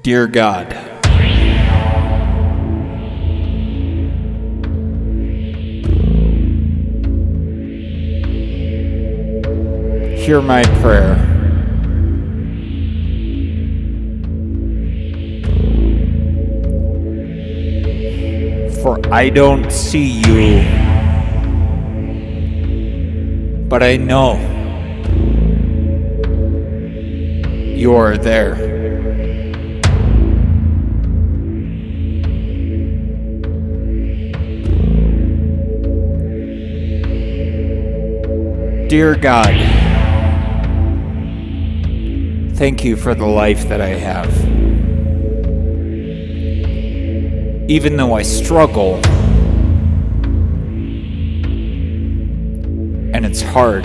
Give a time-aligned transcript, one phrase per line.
[0.00, 0.72] Dear God,
[10.16, 11.14] hear my prayer.
[18.82, 20.62] For I don't see you,
[23.68, 24.38] but I know
[27.76, 28.71] you are there.
[38.92, 39.56] Dear God,
[42.56, 44.28] thank you for the life that I have.
[47.70, 48.96] Even though I struggle,
[53.14, 53.84] and it's hard.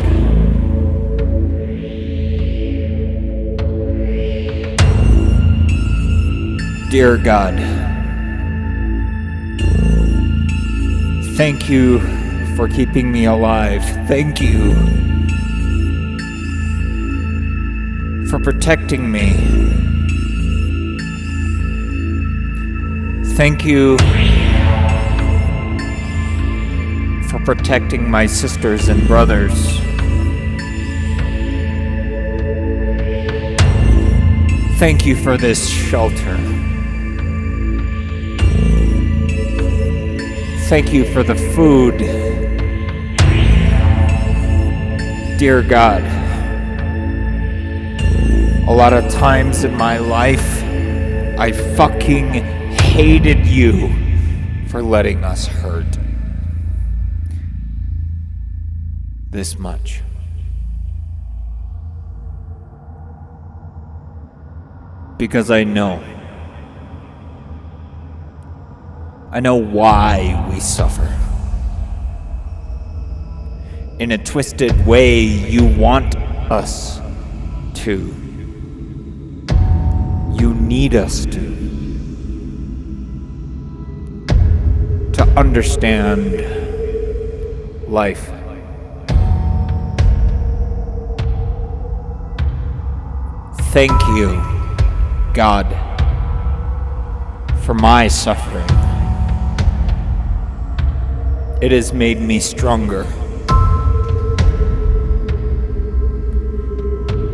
[6.92, 7.56] Dear God,
[11.38, 12.27] thank you
[12.58, 13.84] for keeping me alive.
[14.08, 14.74] Thank you
[18.26, 19.34] for protecting me.
[23.36, 24.00] Thank you
[27.30, 29.80] for protecting my sisters and brothers.
[34.80, 36.38] Thank you for this shelter.
[40.70, 42.27] Thank you for the food.
[45.38, 46.02] Dear God,
[48.68, 50.64] a lot of times in my life,
[51.38, 52.34] I fucking
[52.74, 53.94] hated you
[54.70, 55.86] for letting us hurt
[59.30, 60.02] this much.
[65.18, 66.04] Because I know.
[69.30, 71.27] I know why we suffer.
[74.00, 76.16] In a twisted way, you want
[76.52, 77.00] us
[77.74, 78.14] to.
[80.34, 81.58] You need us to.
[85.14, 86.46] To understand
[87.92, 88.30] life.
[93.72, 94.40] Thank you,
[95.34, 95.66] God,
[97.64, 98.70] for my suffering.
[101.64, 103.08] It has made me stronger.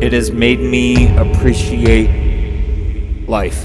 [0.04, 3.64] It has made me appreciate life.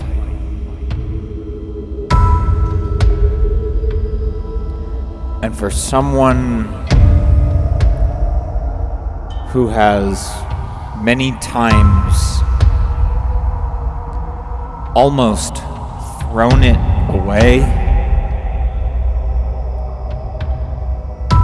[5.43, 6.63] And for someone
[9.49, 10.31] who has
[11.03, 12.15] many times
[14.95, 15.57] almost
[16.21, 16.79] thrown it
[17.13, 17.59] away,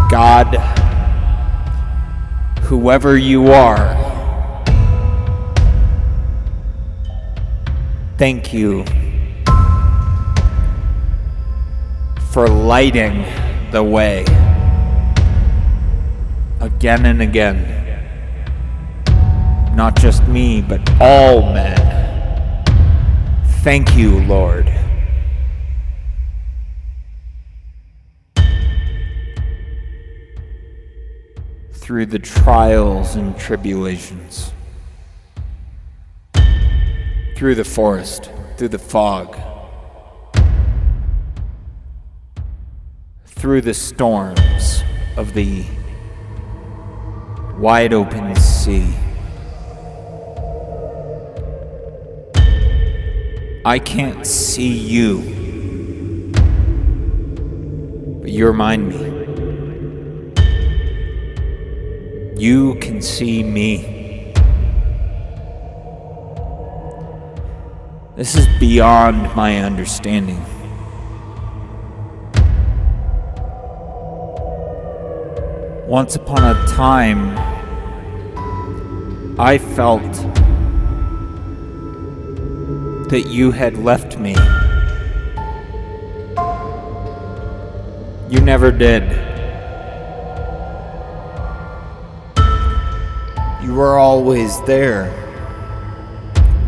[0.10, 0.56] God,
[2.62, 4.05] whoever you are,
[8.18, 8.86] thank you
[12.32, 13.26] for lighting
[13.72, 14.24] the way
[16.62, 17.72] again and again.
[19.76, 22.64] Not just me, but all men.
[23.62, 24.72] Thank you, Lord.
[31.74, 34.55] Through the trials and tribulations,
[37.36, 39.38] through the forest, through the fog,
[43.26, 44.84] through the storms
[45.18, 45.66] of the
[47.58, 48.94] wide open sea.
[53.66, 55.20] I can't see you,
[58.22, 59.14] but you remind me.
[62.38, 63.95] You can see me.
[68.16, 70.42] This is beyond my understanding.
[75.86, 77.38] Once upon a time,
[79.38, 80.02] I felt
[83.10, 84.34] that you had left me.
[88.34, 89.04] You never did.
[93.62, 95.12] You were always there,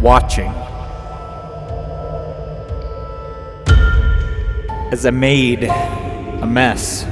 [0.02, 0.54] watching.
[4.89, 7.04] As I made a mess,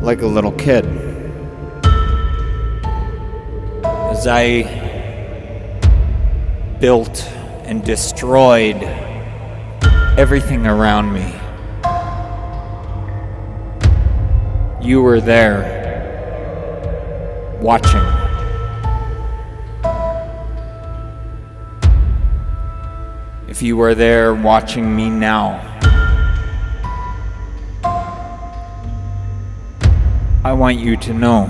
[0.00, 0.86] like a little kid.
[3.84, 4.62] As I
[6.78, 7.28] built
[7.64, 8.80] and destroyed
[10.16, 11.34] everything around me.
[14.80, 15.80] You were there,
[17.60, 18.21] watching.
[23.62, 25.60] If you are there watching me now,
[30.44, 31.48] I want you to know.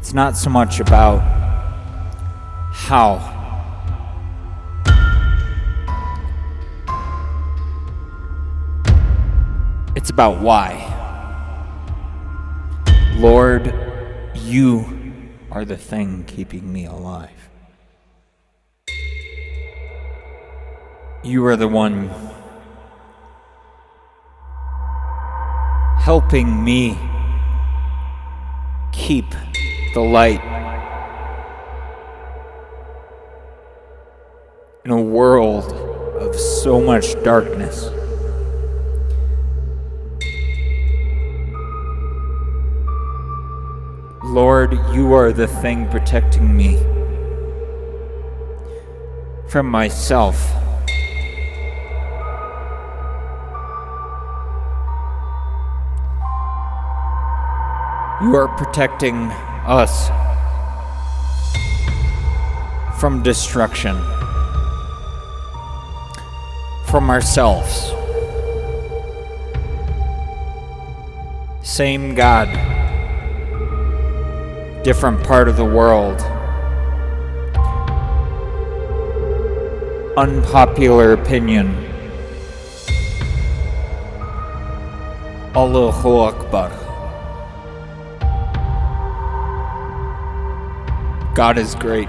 [0.00, 1.20] It's not so much about
[2.72, 3.22] how.
[9.94, 10.82] It's about why.
[13.18, 13.72] Lord,
[14.34, 14.95] you
[15.56, 17.48] are the thing keeping me alive.
[21.24, 22.10] You are the one
[26.00, 26.98] helping me
[28.92, 29.24] keep
[29.94, 30.42] the light
[34.84, 35.72] in a world
[36.20, 37.95] of so much darkness.
[44.36, 46.76] Lord, you are the thing protecting me
[49.48, 50.36] from myself.
[58.20, 59.30] You are protecting
[59.64, 60.08] us
[63.00, 63.96] from destruction,
[66.84, 67.90] from ourselves.
[71.62, 72.75] Same God,
[74.86, 76.20] different part of the world.
[80.16, 81.74] Unpopular opinion.
[85.56, 86.70] Allahu Akbar.
[91.34, 92.08] God is great.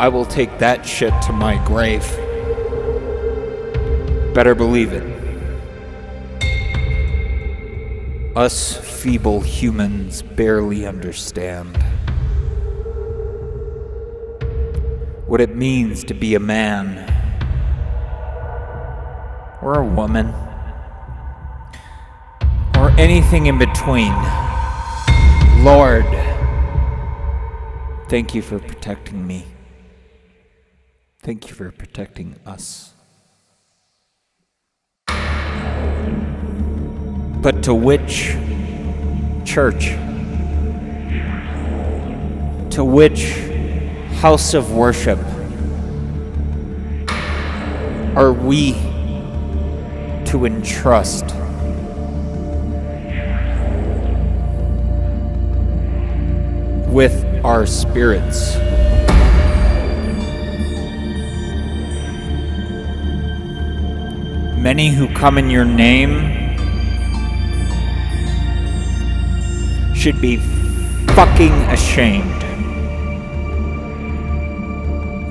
[0.00, 2.04] I will take that shit to my grave.
[4.34, 5.15] Better believe it.
[8.36, 11.74] Us feeble humans barely understand
[15.26, 16.98] what it means to be a man
[19.62, 20.34] or a woman
[22.76, 24.12] or anything in between.
[25.64, 26.04] Lord,
[28.10, 29.46] thank you for protecting me.
[31.22, 32.95] Thank you for protecting us.
[37.46, 38.34] But to which
[39.44, 39.90] church?
[42.70, 43.38] To which
[44.18, 45.20] house of worship
[48.16, 48.72] are we
[50.24, 51.26] to entrust?
[56.88, 58.56] with our spirits.
[64.56, 66.35] Many who come in your name
[69.96, 70.36] should be
[71.16, 72.42] fucking ashamed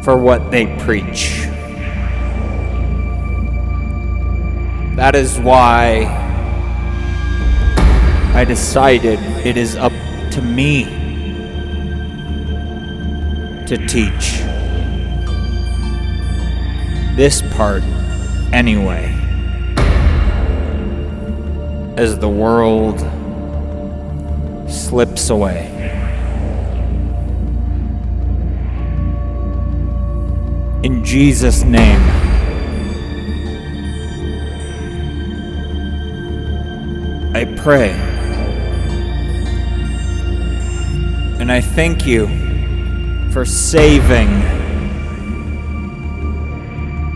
[0.03, 1.43] for what they preach.
[4.95, 6.05] That is why
[8.33, 9.93] I decided it is up
[10.31, 10.85] to me
[13.67, 14.39] to teach.
[17.15, 17.83] This part,
[18.51, 19.13] anyway.
[21.97, 22.99] As the world
[24.95, 25.59] slips away.
[30.83, 31.99] In Jesus' name.
[37.35, 37.91] I pray.
[41.41, 42.27] And I thank you
[43.33, 44.29] for saving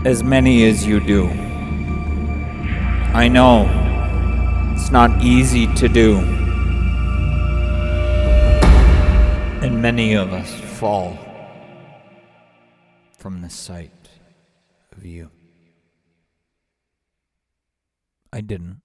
[0.04, 1.28] as many as you do.
[3.14, 3.64] I know
[4.74, 6.39] it's not easy to do,
[9.80, 11.18] many of us fall
[13.16, 14.10] from the sight
[14.94, 15.30] of you.
[18.30, 18.82] I didn't.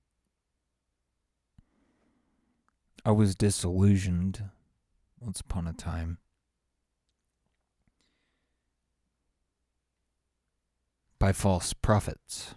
[3.03, 4.49] I was disillusioned
[5.19, 6.17] once upon a time.
[11.19, 12.55] By false prophets.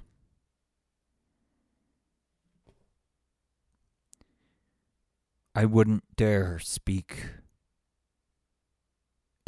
[5.57, 7.25] I wouldn't dare speak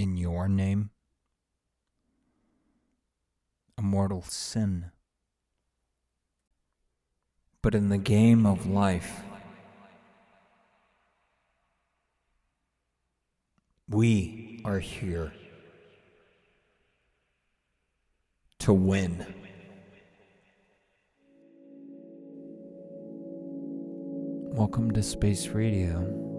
[0.01, 0.89] in your name.
[3.77, 4.87] A mortal sin.
[7.61, 9.21] But in the game of life,
[13.91, 15.35] we are here
[18.61, 19.35] to win.
[24.55, 26.30] Welcome to Space Radio,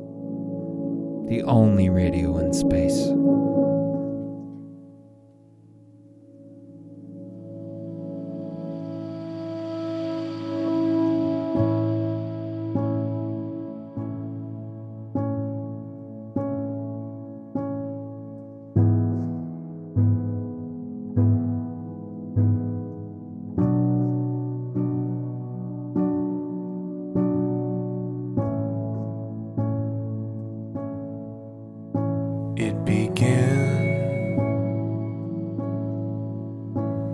[1.28, 3.08] the only radio in space.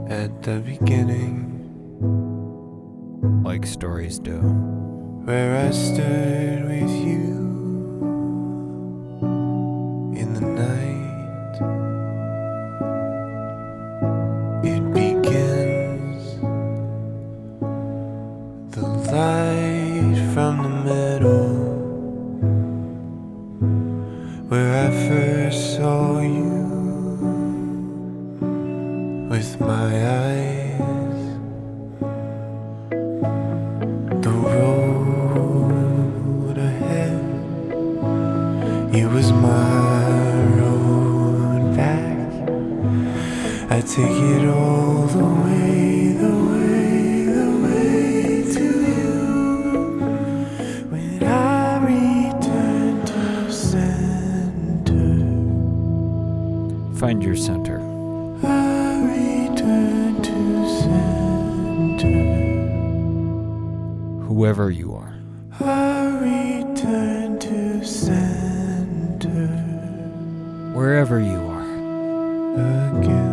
[0.09, 1.43] At the beginning
[3.43, 4.37] Like stories do.
[5.25, 7.46] where I stood with you
[57.57, 57.79] center.
[64.27, 65.15] Whoever you are.
[65.59, 69.47] I return to center
[70.75, 72.99] Wherever you are.
[72.99, 73.26] again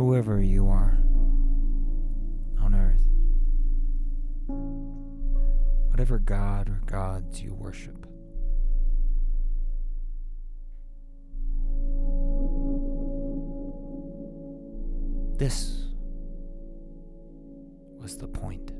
[0.00, 0.96] Whoever you are
[2.58, 3.04] on earth.
[5.90, 8.06] Whatever god or gods you worship.
[15.36, 15.84] This
[18.00, 18.72] was the point.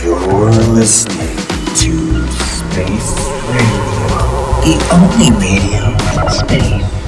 [0.00, 1.36] You're listening
[1.74, 3.18] to Space
[3.50, 3.98] Radio,
[4.62, 7.07] the only radio in space.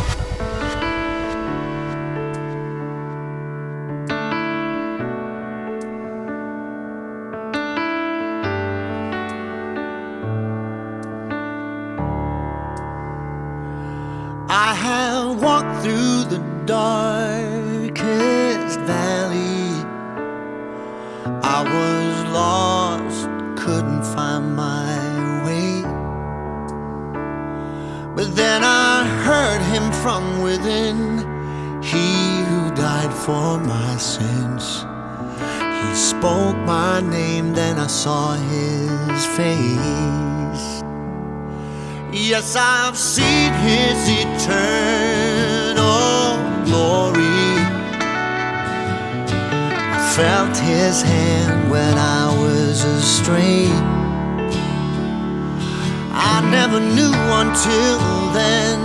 [28.35, 31.19] then I heard him from within.
[31.83, 34.85] He who died for my sins.
[35.83, 40.83] He spoke my name, then I saw his face.
[42.13, 45.81] Yes, I've seen his eternal
[46.65, 47.57] glory.
[49.97, 53.69] I felt his hand when I was astray.
[56.13, 58.79] I never knew until then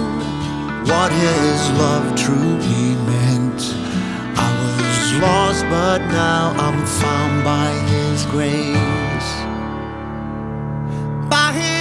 [0.88, 3.62] what his love truly meant.
[4.38, 9.32] I was lost, but now I'm found by his grace.
[11.30, 11.75] By his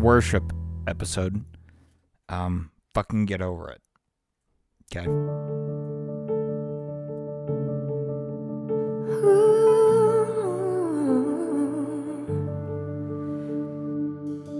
[0.00, 0.52] worship
[0.86, 1.44] episode.
[2.28, 3.80] Um, fucking get over it.
[4.92, 5.06] Okay.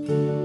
[0.08, 0.39] Ooh.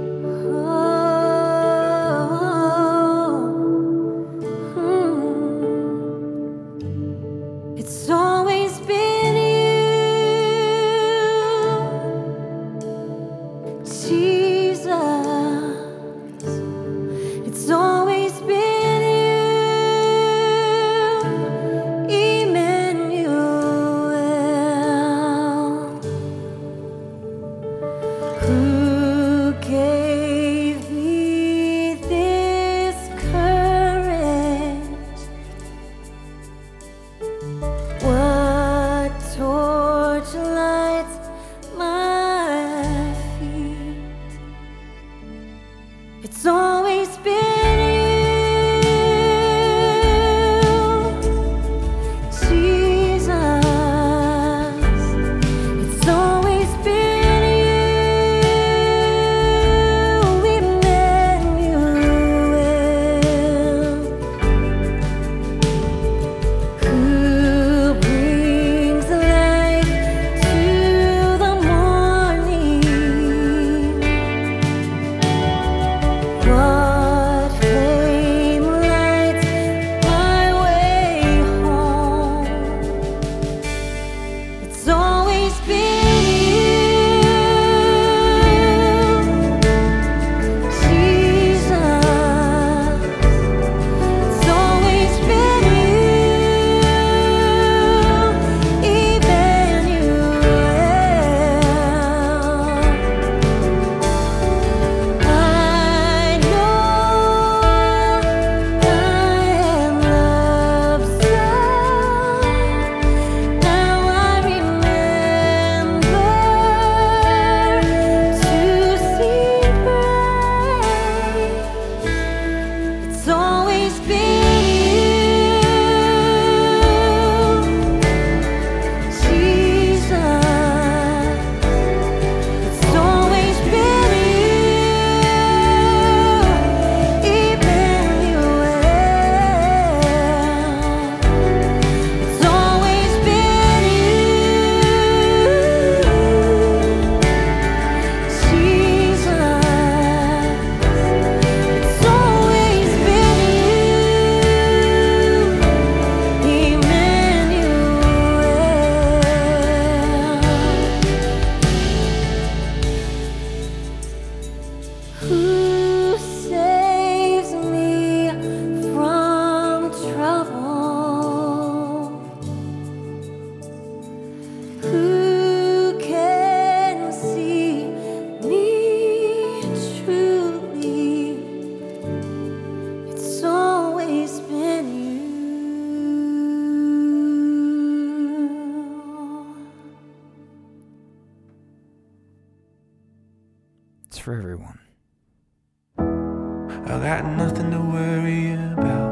[197.38, 199.12] nothing to worry about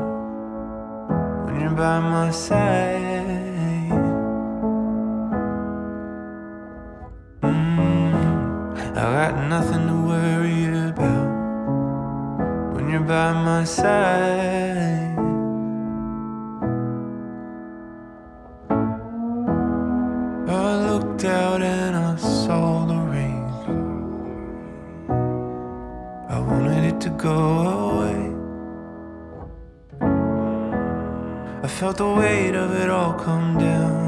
[1.45, 3.01] when you're by my side.
[7.41, 11.27] Mm, I got nothing to worry about
[12.73, 15.17] when you're by my side.
[20.47, 23.43] I looked out and I saw the rain.
[26.29, 27.62] I wanted it to go
[31.83, 33.99] felt the weight of it all come down.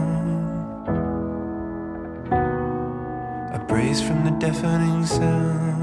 [3.54, 5.75] I breeze from the deafening sound.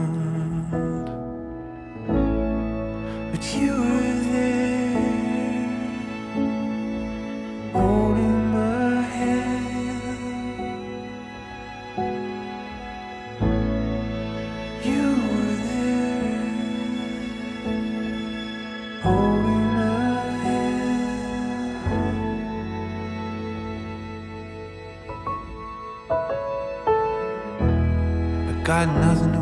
[28.87, 29.41] got nothing to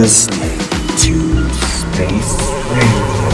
[0.00, 0.58] listening
[0.96, 2.38] to Space
[2.72, 3.28] Radio,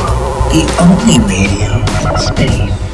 [0.51, 2.86] the only medium in space.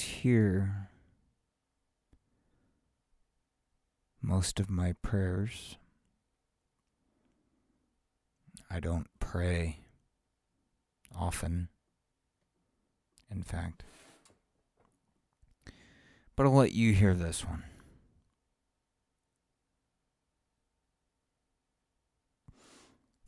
[0.00, 0.88] is
[4.20, 5.76] most of my prayers.
[8.70, 9.80] I don't pray
[11.14, 11.68] often,
[13.30, 13.84] in fact.
[16.34, 17.64] But I'll let you hear this one.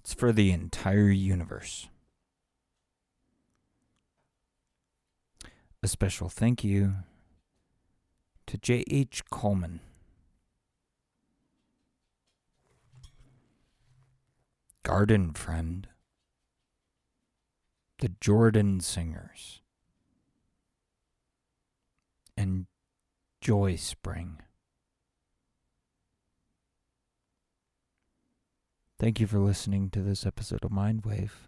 [0.01, 1.89] It's for the entire universe.
[5.83, 6.95] A special thank you
[8.47, 9.23] to J.H.
[9.31, 9.81] Coleman.
[14.83, 15.87] Garden Friend.
[18.01, 19.61] The Jordan Singers.
[22.37, 22.67] And
[23.41, 24.41] Joy Spring.
[28.99, 31.48] Thank you for listening to this episode of Mindwave.